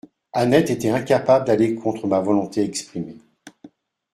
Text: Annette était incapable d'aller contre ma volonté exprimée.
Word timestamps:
Annette 0.33 0.71
était 0.71 0.89
incapable 0.89 1.45
d'aller 1.45 1.75
contre 1.75 2.07
ma 2.07 2.19
volonté 2.19 2.63
exprimée. 2.63 3.19